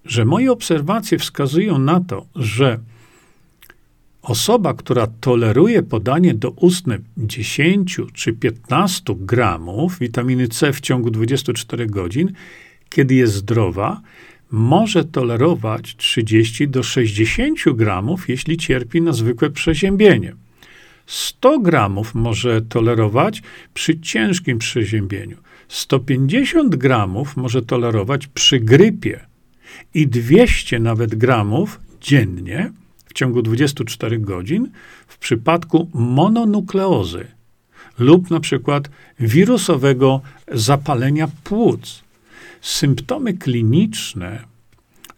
że 0.06 0.26
moje 0.26 0.52
obserwacje 0.52 1.20
wskazują 1.20 1.80
na 1.80 2.00
to, 2.00 2.26
że 2.36 2.80
osoba, 4.22 4.74
która 4.74 5.08
toleruje 5.22 5.84
podanie 5.84 6.34
do 6.34 6.52
ustne 6.52 7.00
10 7.18 7.98
czy 8.14 8.34
15 8.34 9.16
gramów 9.20 10.00
witaminy 10.00 10.48
C 10.48 10.74
w 10.74 10.80
ciągu 10.80 11.12
24 11.12 11.88
godzin, 11.88 12.32
kiedy 12.90 13.16
jest 13.16 13.34
zdrowa, 13.34 14.02
może 14.52 15.06
tolerować 15.06 15.96
30 15.96 16.68
do 16.68 16.84
60 16.84 17.60
gramów, 17.74 18.30
jeśli 18.30 18.58
cierpi 18.58 19.02
na 19.02 19.14
zwykłe 19.14 19.50
przeziębienie. 19.50 20.36
100 21.06 21.60
gramów 21.60 22.16
może 22.16 22.62
tolerować 22.62 23.42
przy 23.74 24.00
ciężkim 24.00 24.60
przeziębieniu. 24.60 25.38
150 25.68 26.76
gramów 26.76 27.38
może 27.38 27.62
tolerować 27.62 28.28
przy 28.28 28.60
grypie 28.60 29.20
i 29.94 30.08
200 30.08 30.80
nawet 30.80 31.16
gramów 31.16 31.80
dziennie 32.02 32.72
w 33.06 33.14
ciągu 33.14 33.42
24 33.42 34.20
godzin 34.20 34.72
w 35.08 35.18
przypadku 35.18 35.90
mononukleozy 35.94 37.28
lub 38.00 38.32
na 38.32 38.40
przykład 38.40 38.90
wirusowego 39.20 40.22
zapalenia 40.52 41.28
płuc. 41.44 42.07
Symptomy 42.62 43.34
kliniczne 43.34 44.44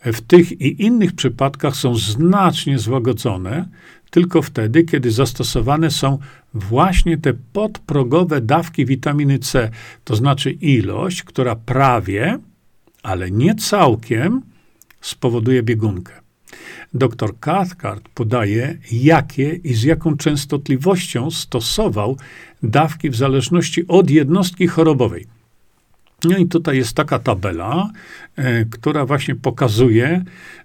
w 0.06 0.22
tych 0.22 0.62
i 0.62 0.84
innych 0.84 1.16
przypadkach 1.16 1.76
są 1.76 1.96
znacznie 1.96 2.80
złagodzone 2.80 3.66
tylko 4.10 4.42
wtedy, 4.42 4.84
kiedy 4.84 5.12
zastosowane 5.12 5.92
są 5.92 6.18
właśnie 6.54 7.18
te 7.18 7.34
podprogowe 7.54 8.42
dawki 8.42 8.86
witaminy 8.86 9.40
C, 9.40 9.70
to 10.04 10.16
znaczy 10.16 10.52
ilość, 10.52 11.24
która 11.24 11.56
prawie, 11.56 12.40
ale 13.04 13.32
nie 13.32 13.56
całkiem 13.56 14.42
spowoduje 15.02 15.64
biegunkę. 15.64 16.14
Dr 16.94 17.40
Cathcart 17.40 18.10
podaje, 18.10 18.78
jakie 18.92 19.54
i 19.54 19.74
z 19.74 19.84
jaką 19.84 20.18
częstotliwością 20.18 21.32
stosował 21.32 22.18
dawki 22.64 23.10
w 23.10 23.16
zależności 23.16 23.88
od 23.88 24.10
jednostki 24.10 24.68
chorobowej. 24.68 25.39
No 26.24 26.38
i 26.38 26.48
tutaj 26.48 26.78
jest 26.78 26.94
taka 26.94 27.20
tabela, 27.20 27.90
e, 28.36 28.66
która 28.66 29.06
właśnie 29.06 29.36
pokazuje, 29.36 30.24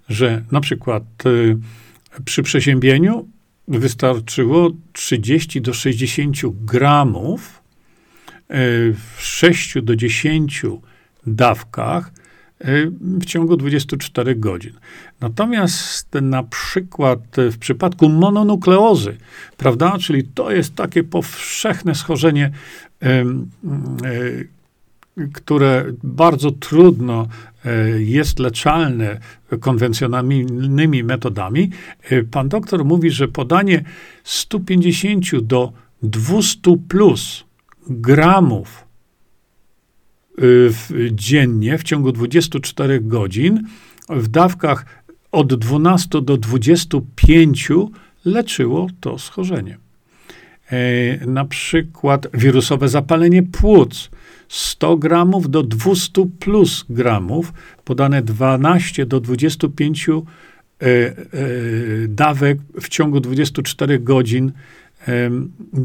że 0.09 0.43
na 0.51 0.61
przykład 0.61 1.03
e, 1.25 1.29
przy 2.25 2.43
przeziębieniu 2.43 3.27
wystarczyło 3.67 4.71
30 4.93 5.61
do 5.61 5.73
60 5.73 6.37
gramów 6.65 7.61
e, 8.49 8.57
w 9.15 9.21
6 9.21 9.81
do 9.81 9.95
10 9.95 10.65
dawkach 11.27 12.11
w 12.99 13.25
ciągu 13.25 13.57
24 13.57 14.35
godzin. 14.35 14.73
Natomiast 15.21 16.13
na 16.21 16.43
przykład 16.43 17.19
w 17.37 17.57
przypadku 17.57 18.09
mononukleozy, 18.09 19.17
prawda, 19.57 19.97
czyli 19.97 20.23
to 20.23 20.51
jest 20.51 20.75
takie 20.75 21.03
powszechne 21.03 21.95
schorzenie, 21.95 22.51
które 25.33 25.85
bardzo 26.03 26.51
trudno 26.51 27.27
e, 27.65 28.01
jest 28.01 28.39
leczalne 28.39 29.19
konwencjonalnymi 29.59 31.03
metodami, 31.03 31.69
e, 32.09 32.23
pan 32.23 32.49
doktor 32.49 32.85
mówi, 32.85 33.11
że 33.11 33.27
podanie 33.27 33.83
150 34.23 35.41
do 35.41 35.73
200 36.03 36.77
plus 36.87 37.43
gramów 37.87 38.85
w, 40.37 41.09
dziennie 41.11 41.77
w 41.77 41.83
ciągu 41.83 42.11
24 42.11 43.01
godzin 43.01 43.63
w 44.09 44.27
dawkach 44.27 44.85
od 45.31 45.53
12 45.55 46.21
do 46.21 46.37
25 46.37 47.71
leczyło 48.25 48.87
to 48.99 49.19
schorzenie. 49.19 49.77
E, 50.71 51.25
na 51.25 51.45
przykład 51.45 52.27
wirusowe 52.33 52.89
zapalenie 52.89 53.43
płuc 53.43 54.09
100 54.55 54.97
gramów 54.97 55.49
do 55.49 55.63
200 55.63 56.25
plus 56.39 56.85
gramów, 56.89 57.53
podane 57.83 58.21
12 58.21 59.05
do 59.05 59.19
25 59.19 60.09
e, 60.09 60.13
e, 60.81 61.15
dawek 62.07 62.57
w 62.81 62.89
ciągu 62.89 63.19
24 63.19 63.99
godzin 63.99 64.51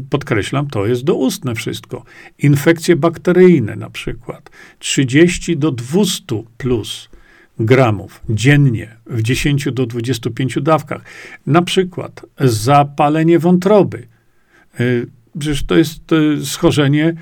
podkreślam, 0.09 0.67
to 0.67 0.85
jest 0.85 1.03
doustne 1.03 1.55
wszystko. 1.55 2.03
Infekcje 2.39 2.95
bakteryjne 2.95 3.75
na 3.75 3.89
przykład 3.89 4.49
30 4.79 5.57
do 5.57 5.71
200 5.71 6.43
plus 6.57 7.09
gramów 7.59 8.21
dziennie 8.29 8.95
w 9.05 9.21
10 9.21 9.71
do 9.71 9.85
25 9.85 10.57
dawkach. 10.61 11.01
Na 11.47 11.61
przykład 11.61 12.25
zapalenie 12.39 13.39
wątroby. 13.39 14.07
Y, 14.79 15.07
przecież 15.39 15.63
to 15.63 15.75
jest 15.75 16.11
y, 16.11 16.45
schorzenie, 16.45 17.13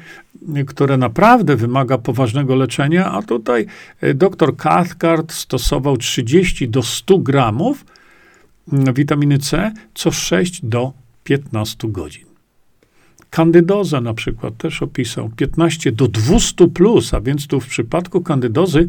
które 0.67 0.97
naprawdę 0.97 1.55
wymaga 1.55 1.97
poważnego 1.97 2.55
leczenia, 2.55 3.11
a 3.11 3.21
tutaj 3.21 3.65
y, 4.03 4.13
dr 4.13 4.57
Cathcart 4.57 5.33
stosował 5.33 5.97
30 5.97 6.69
do 6.69 6.83
100 6.83 7.17
gramów 7.17 7.85
mm, 8.73 8.93
witaminy 8.93 9.37
C 9.37 9.71
co 9.93 10.11
6 10.11 10.65
do 10.65 10.93
15 11.23 11.87
godzin. 11.87 12.29
Kandydoza 13.29 14.01
na 14.01 14.13
przykład 14.13 14.57
też 14.57 14.81
opisał 14.81 15.29
15 15.29 15.91
do 15.91 16.07
200 16.07 16.67
plus, 16.67 17.13
a 17.13 17.21
więc 17.21 17.47
tu 17.47 17.59
w 17.59 17.67
przypadku 17.67 18.21
kandydozy, 18.21 18.87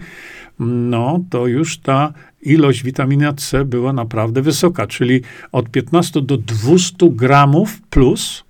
no 0.58 1.20
to 1.30 1.46
już 1.46 1.78
ta 1.78 2.12
ilość 2.42 2.82
witaminy 2.82 3.34
C 3.36 3.64
była 3.64 3.92
naprawdę 3.92 4.42
wysoka, 4.42 4.86
czyli 4.86 5.20
od 5.52 5.70
15 5.70 6.22
do 6.22 6.36
200 6.36 7.10
gramów 7.10 7.80
plus 7.90 8.44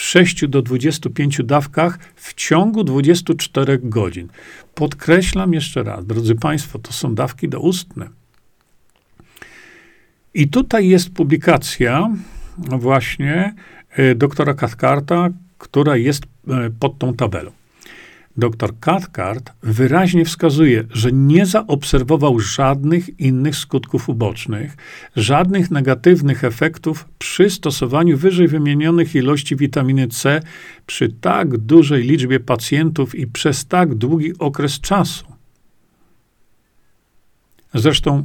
w 0.00 0.02
6 0.02 0.46
do 0.46 0.62
25 0.62 1.40
dawkach 1.44 1.98
w 2.16 2.34
ciągu 2.34 2.84
24 2.84 3.78
godzin. 3.82 4.28
Podkreślam 4.74 5.54
jeszcze 5.54 5.82
raz, 5.82 6.06
drodzy 6.06 6.34
Państwo, 6.34 6.78
to 6.78 6.92
są 6.92 7.14
dawki 7.14 7.48
doustne. 7.48 8.08
I 10.34 10.48
tutaj 10.48 10.88
jest 10.88 11.10
publikacja 11.10 12.10
właśnie 12.58 13.54
e, 13.90 14.14
doktora 14.14 14.54
Cathcarta, 14.54 15.28
która 15.58 15.96
jest 15.96 16.22
e, 16.48 16.70
pod 16.80 16.98
tą 16.98 17.14
tabelą. 17.14 17.50
Dr 18.36 18.80
Cathcart 18.80 19.52
wyraźnie 19.62 20.24
wskazuje, 20.24 20.84
że 20.90 21.12
nie 21.12 21.46
zaobserwował 21.46 22.40
żadnych 22.40 23.20
innych 23.20 23.56
skutków 23.56 24.08
ubocznych, 24.08 24.76
żadnych 25.16 25.70
negatywnych 25.70 26.44
efektów 26.44 27.08
przy 27.18 27.50
stosowaniu 27.50 28.18
wyżej 28.18 28.48
wymienionych 28.48 29.14
ilości 29.14 29.56
witaminy 29.56 30.08
C 30.08 30.40
przy 30.86 31.08
tak 31.08 31.58
dużej 31.58 32.02
liczbie 32.02 32.40
pacjentów 32.40 33.14
i 33.14 33.26
przez 33.26 33.66
tak 33.66 33.94
długi 33.94 34.38
okres 34.38 34.80
czasu. 34.80 35.24
Zresztą 37.74 38.24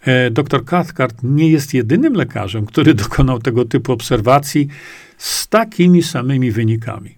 e, 0.00 0.30
dr 0.30 0.64
Cathcart 0.64 1.16
nie 1.22 1.50
jest 1.50 1.74
jedynym 1.74 2.14
lekarzem, 2.14 2.66
który 2.66 2.94
dokonał 2.94 3.38
tego 3.38 3.64
typu 3.64 3.92
obserwacji 3.92 4.68
z 5.18 5.48
takimi 5.48 6.02
samymi 6.02 6.50
wynikami 6.50 7.17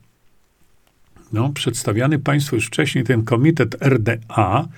no, 1.33 1.49
przedstawiany 1.49 2.19
Państwu 2.19 2.57
już 2.57 2.66
wcześniej 2.66 3.05
ten 3.05 3.25
komitet 3.25 3.83
RDA 3.83 4.69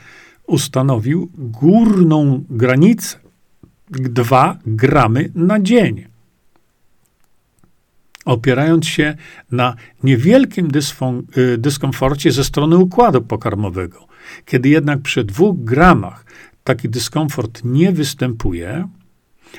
ustanowił 0.46 1.30
górną 1.34 2.44
granicę 2.50 3.18
2 3.90 4.58
gramy 4.66 5.30
na 5.34 5.60
dzień. 5.60 6.06
Opierając 8.24 8.86
się 8.86 9.16
na 9.50 9.76
niewielkim 10.02 10.68
y, 11.36 11.58
dyskomforcie 11.58 12.32
ze 12.32 12.44
strony 12.44 12.76
układu 12.76 13.22
pokarmowego. 13.22 14.06
Kiedy 14.44 14.68
jednak 14.68 15.00
przy 15.00 15.24
dwóch 15.24 15.64
gramach 15.64 16.24
taki 16.64 16.88
dyskomfort 16.88 17.60
nie 17.64 17.92
występuje, 17.92 18.88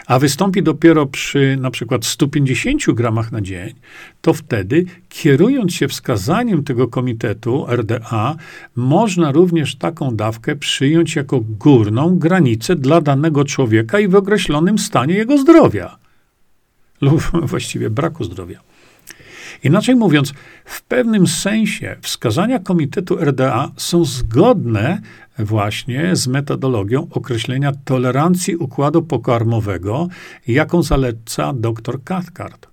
a 0.08 0.20
wystąpi 0.20 0.64
dopiero 0.64 1.06
przy 1.06 1.58
na 1.62 1.72
przykład 1.72 2.06
150 2.06 2.92
gramach 2.92 3.32
na 3.32 3.42
dzień, 3.42 3.74
to 4.22 4.34
wtedy, 4.34 4.86
kierując 5.10 5.74
się 5.74 5.88
wskazaniem 5.88 6.64
tego 6.64 6.88
komitetu 6.88 7.66
RDA, 7.70 8.36
można 8.76 9.32
również 9.32 9.76
taką 9.76 10.16
dawkę 10.16 10.56
przyjąć 10.56 11.16
jako 11.16 11.40
górną 11.60 12.20
granicę 12.20 12.76
dla 12.76 13.02
danego 13.02 13.46
człowieka 13.46 14.00
i 14.00 14.08
w 14.08 14.16
określonym 14.16 14.80
stanie 14.80 15.14
jego 15.14 15.38
zdrowia 15.38 15.98
lub 17.02 17.22
właściwie 17.52 17.90
braku 17.90 18.24
zdrowia. 18.24 18.73
Inaczej 19.64 19.96
mówiąc, 19.96 20.34
w 20.66 20.82
pewnym 20.82 21.28
sensie 21.28 21.96
wskazania 22.02 22.60
Komitetu 22.60 23.16
RDA 23.16 23.72
są 23.78 24.06
zgodne 24.06 25.02
właśnie 25.40 26.16
z 26.16 26.28
metodologią 26.28 27.08
określenia 27.12 27.72
tolerancji 27.86 28.56
układu 28.56 29.02
pokarmowego, 29.02 30.08
jaką 30.48 30.84
zaleca 30.84 31.54
dr 31.54 32.04
Cathcart. 32.04 32.68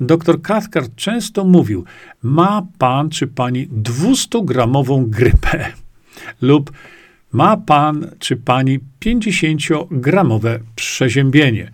Dr 0.00 0.42
Cathcart 0.42 0.94
często 0.94 1.44
mówił: 1.44 1.84
Ma 2.22 2.66
pan 2.78 3.10
czy 3.10 3.26
pani 3.26 3.68
200-gramową 3.68 5.06
grypę 5.08 5.72
lub 6.40 6.72
ma 7.32 7.56
pan 7.56 8.10
czy 8.18 8.36
pani 8.36 8.78
50-gramowe 9.04 10.58
przeziębienie. 10.74 11.72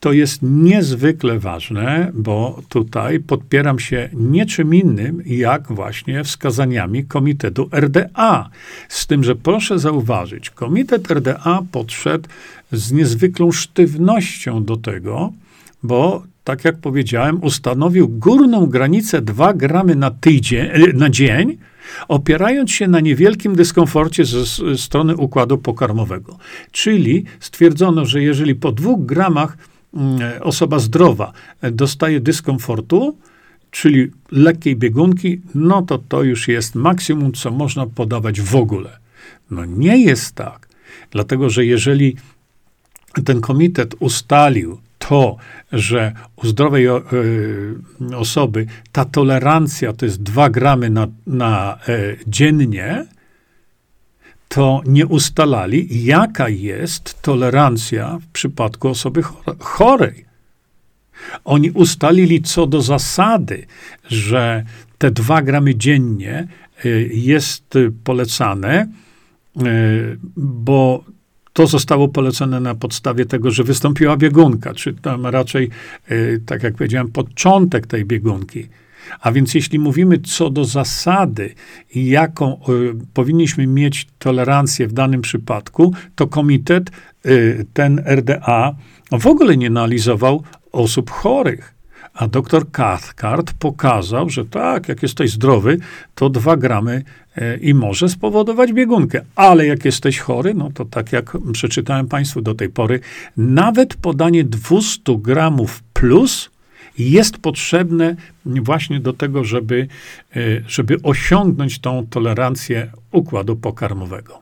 To 0.00 0.12
jest 0.12 0.38
niezwykle 0.42 1.38
ważne, 1.38 2.10
bo 2.14 2.62
tutaj 2.68 3.20
podpieram 3.20 3.78
się 3.78 4.08
niczym 4.12 4.74
innym, 4.74 5.22
jak 5.26 5.72
właśnie 5.72 6.24
wskazaniami 6.24 7.04
Komitetu 7.04 7.68
RDA. 7.72 8.50
Z 8.88 9.06
tym, 9.06 9.24
że 9.24 9.36
proszę 9.36 9.78
zauważyć, 9.78 10.50
Komitet 10.50 11.10
RDA 11.10 11.62
podszedł 11.72 12.28
z 12.72 12.92
niezwykłą 12.92 13.52
sztywnością 13.52 14.64
do 14.64 14.76
tego, 14.76 15.32
bo 15.82 16.22
tak 16.44 16.64
jak 16.64 16.78
powiedziałem, 16.78 17.44
ustanowił 17.44 18.08
górną 18.08 18.66
granicę 18.66 19.22
2 19.22 19.54
gramy 19.54 19.94
na, 19.96 20.10
tydzień, 20.10 20.68
na 20.94 21.10
dzień, 21.10 21.58
opierając 22.08 22.70
się 22.70 22.88
na 22.88 23.00
niewielkim 23.00 23.56
dyskomforcie 23.56 24.24
ze 24.24 24.78
strony 24.78 25.16
układu 25.16 25.58
pokarmowego. 25.58 26.38
Czyli 26.72 27.24
stwierdzono, 27.40 28.04
że 28.04 28.22
jeżeli 28.22 28.54
po 28.54 28.72
dwóch 28.72 29.06
gramach 29.06 29.56
osoba 30.40 30.78
zdrowa 30.78 31.32
dostaje 31.72 32.20
dyskomfortu, 32.20 33.16
czyli 33.70 34.10
lekkiej 34.30 34.76
biegunki, 34.76 35.40
no 35.54 35.82
to 35.82 35.98
to 35.98 36.22
już 36.22 36.48
jest 36.48 36.74
maksimum, 36.74 37.32
co 37.32 37.50
można 37.50 37.86
podawać 37.86 38.40
w 38.40 38.56
ogóle. 38.56 38.98
No 39.50 39.64
nie 39.64 39.98
jest 39.98 40.34
tak. 40.34 40.68
Dlatego, 41.10 41.50
że 41.50 41.64
jeżeli 41.64 42.16
ten 43.24 43.40
komitet 43.40 43.94
ustalił 43.98 44.80
to, 44.98 45.36
że 45.72 46.12
u 46.36 46.46
zdrowej 46.46 46.86
y, 46.86 46.92
osoby 48.16 48.66
ta 48.92 49.04
tolerancja 49.04 49.92
to 49.92 50.06
jest 50.06 50.22
2 50.22 50.50
gramy 50.50 50.90
na, 50.90 51.08
na 51.26 51.78
y, 51.88 52.18
dziennie, 52.26 53.06
to 54.54 54.82
nie 54.86 55.06
ustalali, 55.06 56.04
jaka 56.04 56.48
jest 56.48 57.22
tolerancja 57.22 58.18
w 58.18 58.26
przypadku 58.26 58.88
osoby 58.88 59.22
chorej. 59.58 60.24
Oni 61.44 61.70
ustalili 61.70 62.42
co 62.42 62.66
do 62.66 62.82
zasady, 62.82 63.66
że 64.08 64.64
te 64.98 65.10
dwa 65.10 65.42
gramy 65.42 65.74
dziennie 65.74 66.48
y, 66.84 67.10
jest 67.14 67.74
polecane, 68.04 68.86
y, 69.56 70.18
bo 70.36 71.04
to 71.52 71.66
zostało 71.66 72.08
polecone 72.08 72.60
na 72.60 72.74
podstawie 72.74 73.26
tego, 73.26 73.50
że 73.50 73.64
wystąpiła 73.64 74.16
biegunka, 74.16 74.74
czy 74.74 74.94
tam 74.94 75.26
raczej, 75.26 75.70
y, 76.10 76.42
tak 76.46 76.62
jak 76.62 76.74
powiedziałem, 76.74 77.08
początek 77.08 77.86
tej 77.86 78.04
biegunki. 78.04 78.68
A 79.20 79.32
więc 79.32 79.54
jeśli 79.54 79.78
mówimy 79.78 80.18
co 80.18 80.50
do 80.50 80.64
zasady, 80.64 81.54
jaką 81.94 82.60
y, 82.68 82.94
powinniśmy 83.14 83.66
mieć 83.66 84.06
tolerancję 84.18 84.86
w 84.86 84.92
danym 84.92 85.20
przypadku, 85.20 85.94
to 86.14 86.26
komitet, 86.26 86.90
y, 87.26 87.66
ten 87.72 88.02
RDA, 88.06 88.74
w 89.12 89.26
ogóle 89.26 89.56
nie 89.56 89.66
analizował 89.66 90.42
osób 90.72 91.10
chorych. 91.10 91.80
A 92.14 92.28
doktor 92.28 92.70
Cathcart 92.70 93.52
pokazał, 93.52 94.30
że 94.30 94.44
tak, 94.44 94.88
jak 94.88 95.02
jesteś 95.02 95.30
zdrowy, 95.30 95.78
to 96.14 96.30
dwa 96.30 96.56
gramy 96.56 97.02
y, 97.38 97.58
i 97.62 97.74
może 97.74 98.08
spowodować 98.08 98.72
biegunkę. 98.72 99.20
Ale 99.36 99.66
jak 99.66 99.84
jesteś 99.84 100.18
chory, 100.18 100.54
no 100.54 100.70
to 100.74 100.84
tak 100.84 101.12
jak 101.12 101.36
przeczytałem 101.52 102.08
Państwu 102.08 102.42
do 102.42 102.54
tej 102.54 102.68
pory, 102.68 103.00
nawet 103.36 103.94
podanie 103.94 104.44
200 104.44 105.18
gramów 105.18 105.82
plus 105.92 106.49
jest 107.00 107.38
potrzebne 107.38 108.16
właśnie 108.44 109.00
do 109.00 109.12
tego, 109.12 109.44
żeby, 109.44 109.88
e, 110.36 110.40
żeby 110.68 110.96
osiągnąć 111.02 111.78
tą 111.78 112.06
tolerancję 112.06 112.92
układu 113.12 113.56
pokarmowego. 113.56 114.39